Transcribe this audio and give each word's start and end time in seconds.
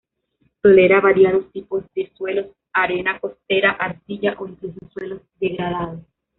Tolera 0.63 0.99
variados 0.99 1.51
tipos 1.51 1.83
de 1.93 2.11
suelos, 2.17 2.47
arena 2.73 3.19
costera, 3.19 3.73
arcilla 3.73 4.35
o 4.39 4.47
incluso 4.47 4.79
suelos 4.91 5.21
degradados. 5.39 6.01